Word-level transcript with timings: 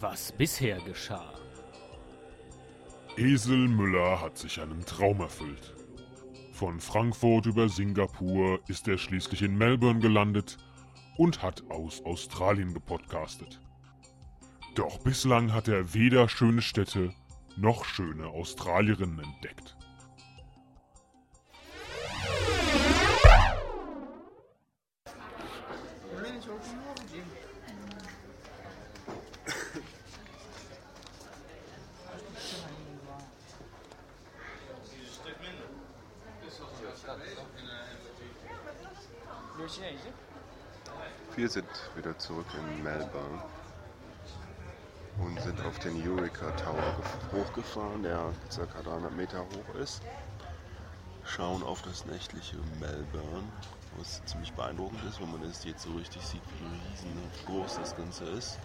was 0.00 0.30
bisher 0.32 0.78
geschah. 0.80 1.32
Esel 3.16 3.66
Müller 3.68 4.20
hat 4.20 4.38
sich 4.38 4.60
einen 4.60 4.84
Traum 4.84 5.20
erfüllt. 5.20 5.74
Von 6.52 6.78
Frankfurt 6.80 7.46
über 7.46 7.68
Singapur 7.68 8.60
ist 8.68 8.86
er 8.88 8.98
schließlich 8.98 9.42
in 9.42 9.56
Melbourne 9.56 9.98
gelandet 10.00 10.56
und 11.16 11.42
hat 11.42 11.64
aus 11.70 12.02
Australien 12.04 12.74
gepodcastet. 12.74 13.60
Doch 14.76 14.98
bislang 15.00 15.52
hat 15.52 15.66
er 15.66 15.94
weder 15.94 16.28
schöne 16.28 16.62
Städte 16.62 17.12
noch 17.56 17.84
schöne 17.84 18.28
Australierinnen 18.28 19.18
entdeckt. 19.18 19.77
zurück 42.28 42.44
in 42.58 42.82
Melbourne 42.82 43.40
und 45.18 45.40
sind 45.40 45.58
auf 45.64 45.78
den 45.78 45.96
Eureka 46.06 46.50
Tower 46.62 46.92
hochgefahren, 47.32 48.02
der 48.02 48.20
ca. 48.54 48.82
300 48.82 49.10
Meter 49.16 49.40
hoch 49.40 49.74
ist. 49.80 50.02
Schauen 51.24 51.62
auf 51.62 51.80
das 51.82 52.04
nächtliche 52.04 52.56
Melbourne, 52.80 53.44
was 53.96 54.22
ziemlich 54.26 54.52
beeindruckend 54.52 55.02
ist, 55.08 55.18
wenn 55.22 55.32
man 55.32 55.42
es 55.44 55.64
jetzt 55.64 55.84
so 55.84 55.90
richtig 55.92 56.20
sieht, 56.22 56.42
wie 56.60 57.06
riesengroß 57.46 57.76
das 57.76 57.96
Ganze 57.96 58.24
ist. 58.26 58.58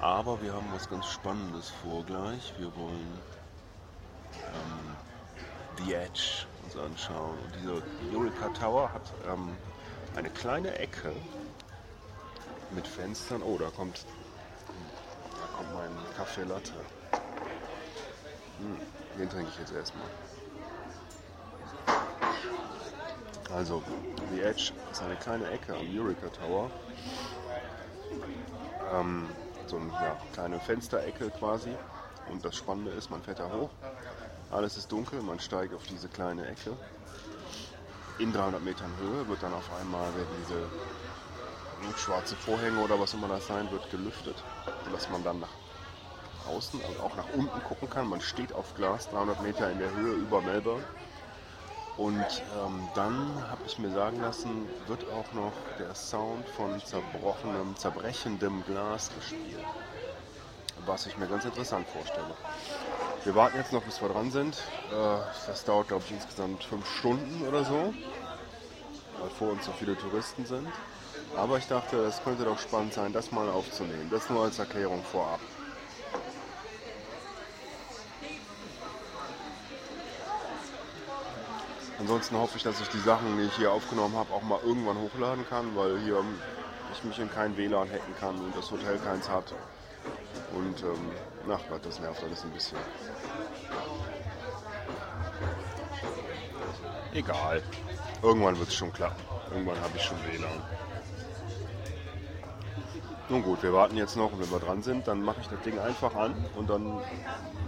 Aber 0.00 0.40
wir 0.40 0.54
haben 0.54 0.66
was 0.72 0.88
ganz 0.88 1.04
Spannendes 1.04 1.70
vor 1.84 2.02
gleich. 2.06 2.54
Wir 2.58 2.74
wollen 2.76 3.18
ähm, 4.40 5.84
The 5.84 5.92
Edge 5.94 6.46
uns 6.64 6.76
anschauen. 6.78 7.36
Und 7.44 7.54
dieser 7.60 8.16
Eureka 8.18 8.48
Tower 8.58 8.90
hat 8.90 9.12
ähm, 9.30 9.50
eine 10.16 10.30
kleine 10.30 10.78
Ecke, 10.78 11.12
mit 12.72 12.86
Fenstern. 12.86 13.42
Oh, 13.42 13.56
da 13.58 13.68
kommt, 13.70 13.96
da 15.30 15.56
kommt 15.56 15.72
mein 15.74 15.90
Kaffee 16.16 16.42
Latte. 16.42 16.72
Hm, 18.60 18.78
den 19.18 19.28
trinke 19.28 19.48
ich 19.52 19.58
jetzt 19.58 19.72
erstmal. 19.72 20.06
Also, 23.56 23.82
The 24.34 24.40
Edge 24.42 24.72
ist 24.90 25.02
eine 25.02 25.16
kleine 25.16 25.48
Ecke 25.50 25.74
am 25.74 25.86
Eureka 25.96 26.28
Tower. 26.30 26.70
Ähm, 28.92 29.28
so 29.66 29.76
eine 29.76 29.92
ja, 29.92 30.18
kleine 30.32 30.58
Fensterecke 30.60 31.30
quasi. 31.30 31.74
Und 32.30 32.44
das 32.44 32.56
Spannende 32.56 32.90
ist, 32.90 33.10
man 33.10 33.22
fährt 33.22 33.38
da 33.38 33.48
hoch. 33.52 33.70
Alles 34.50 34.76
ist 34.76 34.90
dunkel, 34.90 35.22
man 35.22 35.38
steigt 35.38 35.72
auf 35.74 35.84
diese 35.84 36.08
kleine 36.08 36.46
Ecke. 36.46 36.72
In 38.18 38.32
300 38.32 38.62
Metern 38.62 38.90
Höhe 39.00 39.28
wird 39.28 39.42
dann 39.42 39.52
auf 39.54 39.70
einmal 39.80 40.12
werden 40.14 40.26
diese 40.44 40.64
schwarze 41.96 42.36
Vorhänge 42.36 42.78
oder 42.82 42.98
was 43.00 43.14
immer 43.14 43.28
das 43.28 43.46
sein 43.46 43.70
wird, 43.70 43.90
gelüftet, 43.90 44.36
sodass 44.84 45.08
man 45.10 45.24
dann 45.24 45.40
nach 45.40 46.48
außen, 46.48 46.80
also 46.86 47.00
auch 47.02 47.16
nach 47.16 47.28
unten 47.34 47.60
gucken 47.64 47.88
kann. 47.90 48.08
Man 48.08 48.20
steht 48.20 48.52
auf 48.52 48.74
Glas, 48.74 49.08
300 49.10 49.42
Meter 49.42 49.70
in 49.70 49.78
der 49.78 49.90
Höhe 49.94 50.14
über 50.14 50.40
Melbourne. 50.42 50.84
Und 51.96 52.18
ähm, 52.62 52.86
dann 52.94 53.30
habe 53.50 53.62
ich 53.66 53.78
mir 53.78 53.90
sagen 53.90 54.20
lassen, 54.20 54.66
wird 54.86 55.02
auch 55.12 55.32
noch 55.32 55.52
der 55.78 55.94
Sound 55.94 56.46
von 56.50 56.78
zerbrochenem, 56.84 57.74
zerbrechendem 57.76 58.62
Glas 58.66 59.10
gespielt. 59.18 59.64
Was 60.84 61.06
ich 61.06 61.16
mir 61.16 61.26
ganz 61.26 61.46
interessant 61.46 61.86
vorstelle. 61.88 62.36
Wir 63.24 63.34
warten 63.34 63.56
jetzt 63.56 63.72
noch, 63.72 63.82
bis 63.82 64.00
wir 64.02 64.10
dran 64.10 64.30
sind. 64.30 64.56
Äh, 64.92 65.20
das 65.46 65.64
dauert, 65.64 65.88
glaube 65.88 66.04
ich, 66.06 66.12
insgesamt 66.12 66.62
fünf 66.64 66.86
Stunden 66.98 67.48
oder 67.48 67.64
so, 67.64 67.94
weil 69.18 69.30
vor 69.38 69.48
uns 69.52 69.64
so 69.64 69.72
viele 69.78 69.96
Touristen 69.96 70.44
sind. 70.44 70.68
Aber 71.34 71.58
ich 71.58 71.66
dachte, 71.66 71.98
es 72.04 72.22
könnte 72.22 72.44
doch 72.44 72.58
spannend 72.58 72.94
sein, 72.94 73.12
das 73.12 73.32
mal 73.32 73.48
aufzunehmen. 73.48 74.08
Das 74.10 74.30
nur 74.30 74.44
als 74.44 74.58
Erklärung 74.58 75.02
vorab. 75.02 75.40
Ansonsten 81.98 82.36
hoffe 82.38 82.56
ich, 82.58 82.62
dass 82.62 82.80
ich 82.80 82.88
die 82.88 83.00
Sachen, 83.00 83.36
die 83.36 83.44
ich 83.44 83.56
hier 83.56 83.72
aufgenommen 83.72 84.14
habe, 84.16 84.32
auch 84.32 84.42
mal 84.42 84.60
irgendwann 84.64 84.98
hochladen 84.98 85.46
kann, 85.48 85.74
weil 85.74 85.98
hier 86.00 86.20
ich 86.92 87.02
mich 87.04 87.18
in 87.18 87.30
kein 87.30 87.56
WLAN 87.56 87.90
hacken 87.90 88.14
kann 88.20 88.36
und 88.38 88.56
das 88.56 88.70
Hotel 88.70 88.98
keins 88.98 89.28
hat. 89.28 89.52
Und 90.54 90.82
ähm, 90.82 91.10
ach 91.50 91.58
Gott, 91.68 91.84
das 91.84 91.98
nervt 91.98 92.22
alles 92.22 92.44
ein 92.44 92.50
bisschen. 92.50 92.78
Egal. 97.12 97.62
Irgendwann 98.22 98.58
wird 98.58 98.68
es 98.68 98.74
schon 98.74 98.92
klappen. 98.92 99.20
Irgendwann 99.52 99.80
habe 99.80 99.96
ich 99.96 100.02
schon 100.02 100.18
WLAN. 100.26 100.62
Nun 103.28 103.42
gut, 103.42 103.60
wir 103.64 103.72
warten 103.72 103.96
jetzt 103.96 104.16
noch 104.16 104.30
und 104.32 104.40
wenn 104.40 104.50
wir 104.52 104.60
dran 104.60 104.82
sind, 104.84 105.08
dann 105.08 105.20
mache 105.20 105.40
ich 105.40 105.48
das 105.48 105.60
Ding 105.62 105.76
einfach 105.80 106.14
an 106.14 106.32
und 106.54 106.70
dann, 106.70 107.00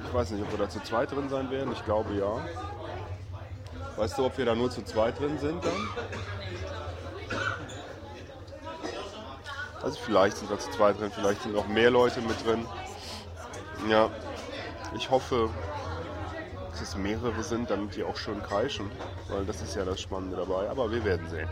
ich 0.06 0.14
weiß 0.14 0.30
nicht, 0.30 0.44
ob 0.44 0.52
wir 0.52 0.58
da 0.64 0.70
zu 0.70 0.80
zweit 0.84 1.10
drin 1.10 1.28
sein 1.28 1.50
werden, 1.50 1.72
ich 1.72 1.84
glaube 1.84 2.14
ja. 2.14 2.30
Weißt 3.96 4.16
du, 4.18 4.26
ob 4.26 4.38
wir 4.38 4.44
da 4.44 4.54
nur 4.54 4.70
zu 4.70 4.84
zweit 4.84 5.18
drin 5.18 5.36
sind 5.40 5.64
dann? 5.64 5.88
Also 9.82 9.98
vielleicht 10.04 10.36
sind 10.36 10.48
wir 10.48 10.60
zu 10.60 10.70
zweit 10.70 11.00
drin, 11.00 11.10
vielleicht 11.12 11.42
sind 11.42 11.56
noch 11.56 11.66
mehr 11.66 11.90
Leute 11.90 12.20
mit 12.20 12.46
drin. 12.46 12.64
Ja, 13.88 14.10
ich 14.96 15.10
hoffe, 15.10 15.50
dass 16.70 16.80
es 16.82 16.96
mehrere 16.96 17.42
sind, 17.42 17.68
damit 17.68 17.96
die 17.96 18.04
auch 18.04 18.16
schön 18.16 18.40
kreischen, 18.44 18.88
weil 19.28 19.44
das 19.44 19.60
ist 19.60 19.74
ja 19.74 19.84
das 19.84 20.00
Spannende 20.00 20.36
dabei, 20.36 20.70
aber 20.70 20.88
wir 20.92 21.04
werden 21.04 21.28
sehen. 21.28 21.48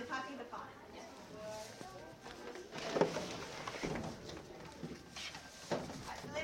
the 0.00 0.06
copy 0.06 0.32
of 0.32 0.38
the 0.40 0.44
font. 0.48 0.64
Yeah. 0.94 1.02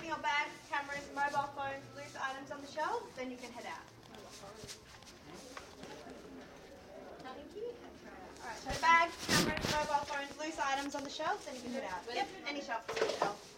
your 0.07 0.21
bags, 0.23 0.53
cameras, 0.71 1.01
mobile 1.17 1.49
phones, 1.57 1.83
loose 1.97 2.13
items 2.23 2.51
on 2.53 2.61
the 2.61 2.67
shelves, 2.69 3.07
then 3.17 3.31
you 3.31 3.37
can 3.41 3.51
head 3.53 3.65
out. 3.67 3.81
Alright, 8.41 8.61
so 8.63 8.71
bags, 8.81 9.13
cameras, 9.27 9.65
mobile 9.73 10.05
phones, 10.07 10.31
loose 10.39 10.59
items 10.63 10.95
on 10.95 11.03
the 11.03 11.11
shelves, 11.11 11.45
then 11.47 11.55
you 11.57 11.63
can 11.63 11.73
head 11.81 11.87
out. 11.91 12.05
Yep, 12.15 12.29
any 12.49 12.61
shelf, 12.61 12.85
any 13.01 13.11
shelf. 13.17 13.56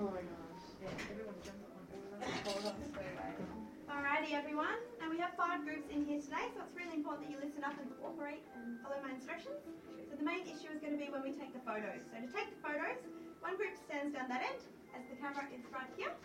Oh 0.00 0.08
Alrighty 3.92 4.32
everyone, 4.32 4.80
now 4.98 5.10
we 5.12 5.18
have 5.20 5.36
five 5.36 5.60
groups 5.68 5.92
in 5.92 6.08
here 6.08 6.24
today, 6.24 6.48
so 6.56 6.64
it's 6.64 6.72
really 6.72 6.96
important 6.96 7.28
that 7.28 7.32
you 7.36 7.36
listen 7.36 7.60
up 7.60 7.76
and 7.76 7.92
cooperate 8.00 8.40
and 8.56 8.80
follow 8.80 8.96
my 9.04 9.12
instructions. 9.12 9.60
So 10.08 10.16
the 10.16 10.24
main 10.24 10.48
issue 10.48 10.72
is 10.72 10.80
going 10.80 10.96
to 10.96 11.02
be 11.04 11.12
when 11.12 11.20
we 11.20 11.36
take 11.36 11.52
the 11.52 11.60
photos. 11.68 12.00
So 12.08 12.16
to 12.16 12.32
take 12.32 12.48
the 12.48 12.62
photos, 12.64 12.96
one 13.44 13.60
group 13.60 13.76
stands 13.76 14.16
down 14.16 14.32
that 14.32 14.40
end, 14.40 14.64
as 14.96 15.04
the 15.12 15.20
camera 15.20 15.44
is 15.52 15.68
right 15.68 15.92
here, 16.00 16.16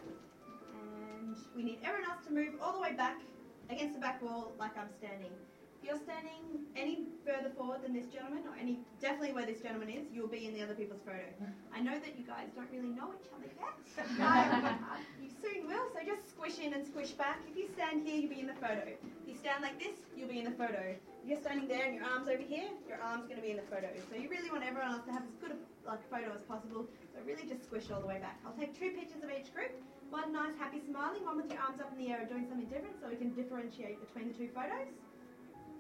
and 1.20 1.36
we 1.52 1.68
need 1.68 1.84
everyone 1.84 2.08
else 2.08 2.24
to 2.32 2.32
move 2.32 2.56
all 2.64 2.72
the 2.72 2.80
way 2.80 2.96
back 2.96 3.20
against 3.68 4.00
the 4.00 4.00
back 4.00 4.24
wall 4.24 4.56
like 4.56 4.80
I'm 4.80 4.96
standing 4.96 5.36
you're 5.86 6.02
standing 6.02 6.66
any 6.76 7.06
further 7.22 7.54
forward 7.54 7.86
than 7.86 7.94
this 7.94 8.10
gentleman, 8.10 8.42
or 8.50 8.58
any 8.58 8.82
definitely 9.00 9.34
where 9.38 9.46
this 9.46 9.62
gentleman 9.62 9.90
is, 9.94 10.10
you'll 10.12 10.28
be 10.34 10.46
in 10.50 10.54
the 10.58 10.64
other 10.66 10.74
people's 10.74 11.02
photo. 11.06 11.30
I 11.72 11.80
know 11.80 11.94
that 11.94 12.18
you 12.18 12.26
guys 12.26 12.50
don't 12.58 12.70
really 12.74 12.90
know 12.90 13.14
each 13.14 13.30
other 13.30 13.46
yet, 13.54 13.78
but 13.96 14.10
um, 14.18 14.98
you 15.22 15.30
soon 15.30 15.70
will. 15.70 15.86
So 15.94 16.02
just 16.02 16.26
squish 16.34 16.58
in 16.58 16.74
and 16.74 16.82
squish 16.86 17.14
back. 17.14 17.38
If 17.46 17.54
you 17.56 17.70
stand 17.78 18.02
here, 18.02 18.18
you'll 18.18 18.34
be 18.34 18.42
in 18.42 18.50
the 18.50 18.58
photo. 18.58 18.82
If 18.98 19.26
you 19.30 19.36
stand 19.38 19.62
like 19.62 19.78
this, 19.78 19.94
you'll 20.18 20.34
be 20.34 20.42
in 20.42 20.50
the 20.50 20.58
photo. 20.58 20.98
If 21.22 21.26
you're 21.30 21.42
standing 21.46 21.70
there 21.70 21.86
and 21.86 21.94
your 21.94 22.06
arms 22.10 22.26
over 22.28 22.42
here, 22.42 22.70
your 22.90 22.98
arms 23.06 23.30
going 23.30 23.38
to 23.38 23.46
be 23.46 23.54
in 23.54 23.62
the 23.62 23.70
photo. 23.70 23.94
So 24.10 24.18
you 24.18 24.26
really 24.26 24.50
want 24.50 24.66
everyone 24.66 24.90
else 24.90 25.06
to 25.06 25.14
have 25.14 25.22
as 25.30 25.38
good 25.38 25.54
a 25.54 25.58
like 25.86 26.02
photo 26.10 26.34
as 26.34 26.42
possible. 26.50 26.90
So 27.14 27.22
really 27.30 27.46
just 27.46 27.62
squish 27.70 27.94
all 27.94 28.02
the 28.02 28.10
way 28.10 28.18
back. 28.18 28.42
I'll 28.42 28.58
take 28.58 28.74
two 28.74 28.90
pictures 28.98 29.22
of 29.22 29.30
each 29.30 29.54
group. 29.54 29.70
One 30.10 30.34
nice 30.34 30.58
happy 30.58 30.82
smiling, 30.82 31.26
one 31.30 31.38
with 31.38 31.50
your 31.54 31.62
arms 31.62 31.78
up 31.78 31.94
in 31.94 31.98
the 32.02 32.10
air 32.10 32.26
doing 32.26 32.50
something 32.50 32.70
different, 32.74 32.98
so 33.02 33.10
we 33.10 33.18
can 33.18 33.34
differentiate 33.38 34.02
between 34.02 34.34
the 34.34 34.34
two 34.38 34.50
photos. 34.50 34.90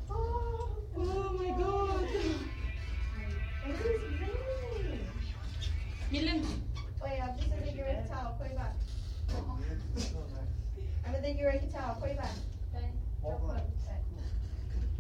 oh, 0.09 0.69
oh 0.97 1.29
my 1.33 1.51
god. 1.57 2.05
It 3.65 3.71
is 3.71 3.73
raining. 3.85 5.03
Milan. 6.11 6.39
Wait, 7.03 7.17
I'm 7.23 7.33
just 7.37 7.49
gonna 7.49 7.65
give 7.71 7.79
it 7.85 8.03
a 8.05 8.07
towel. 8.09 8.33
Put 8.37 8.47
it 8.47 8.55
back. 8.57 8.73
I'm 9.29 9.39
gonna 9.45 9.63
give 11.33 11.45
it 11.45 11.63
a 11.69 11.71
towel. 11.71 11.95
Put 12.01 12.09
it 12.09 12.17
back. 12.17 12.31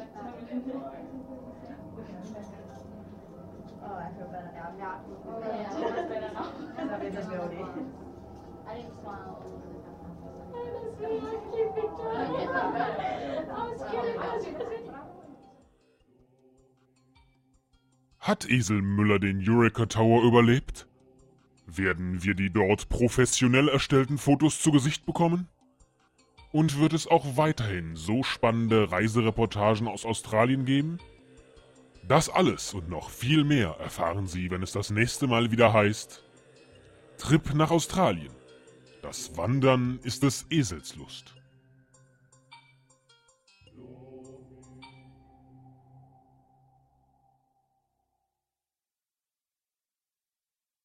Oh, 0.00 0.02
I 3.90 4.10
feel 4.16 4.26
better 4.28 4.50
now. 4.54 4.68
I'm 4.68 4.78
not. 4.78 5.04
Oh, 5.26 5.40
yeah, 5.40 5.68
that's 5.68 6.08
better 6.08 6.32
now. 6.32 6.52
That 6.86 7.02
means 7.02 7.14
there's 7.14 7.28
no 7.28 7.48
need. 7.48 7.66
I 8.66 8.74
didn't 8.74 9.00
smile. 9.00 9.44
Hat 18.18 18.44
Esel 18.50 18.82
Müller 18.82 19.18
den 19.18 19.40
Eureka 19.46 19.86
Tower 19.86 20.22
überlebt? 20.22 20.86
Werden 21.66 22.22
wir 22.22 22.34
die 22.34 22.50
dort 22.50 22.88
professionell 22.88 23.68
erstellten 23.68 24.18
Fotos 24.18 24.60
zu 24.60 24.70
Gesicht 24.70 25.06
bekommen? 25.06 25.48
Und 26.52 26.78
wird 26.78 26.94
es 26.94 27.06
auch 27.06 27.36
weiterhin 27.36 27.94
so 27.94 28.22
spannende 28.22 28.90
Reisereportagen 28.90 29.86
aus 29.86 30.06
Australien 30.06 30.64
geben? 30.64 30.98
Das 32.06 32.30
alles 32.30 32.72
und 32.72 32.88
noch 32.88 33.10
viel 33.10 33.44
mehr 33.44 33.76
erfahren 33.78 34.26
Sie, 34.26 34.50
wenn 34.50 34.62
es 34.62 34.72
das 34.72 34.90
nächste 34.90 35.26
Mal 35.26 35.50
wieder 35.50 35.72
heißt 35.72 36.22
Trip 37.18 37.52
nach 37.54 37.70
Australien. 37.70 38.32
Das 39.02 39.36
Wandern 39.36 39.98
ist 40.04 40.22
des 40.22 40.46
Eselslust. 40.50 41.37